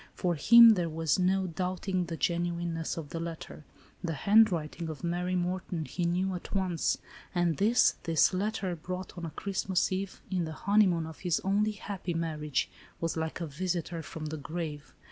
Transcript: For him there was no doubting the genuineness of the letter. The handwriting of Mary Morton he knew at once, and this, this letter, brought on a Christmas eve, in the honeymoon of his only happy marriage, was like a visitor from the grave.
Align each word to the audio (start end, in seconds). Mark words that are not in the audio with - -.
For 0.15 0.33
him 0.33 0.71
there 0.71 0.89
was 0.89 1.19
no 1.19 1.45
doubting 1.45 2.05
the 2.05 2.17
genuineness 2.17 2.97
of 2.97 3.09
the 3.09 3.19
letter. 3.19 3.65
The 4.03 4.15
handwriting 4.15 4.89
of 4.89 5.03
Mary 5.03 5.35
Morton 5.35 5.85
he 5.85 6.05
knew 6.05 6.33
at 6.33 6.55
once, 6.55 6.97
and 7.35 7.57
this, 7.57 7.97
this 8.01 8.33
letter, 8.33 8.75
brought 8.75 9.15
on 9.15 9.27
a 9.27 9.29
Christmas 9.29 9.91
eve, 9.91 10.19
in 10.31 10.45
the 10.45 10.53
honeymoon 10.53 11.05
of 11.05 11.19
his 11.19 11.39
only 11.41 11.73
happy 11.73 12.15
marriage, 12.15 12.67
was 12.99 13.15
like 13.15 13.41
a 13.41 13.45
visitor 13.45 14.01
from 14.01 14.25
the 14.25 14.37
grave. 14.37 14.91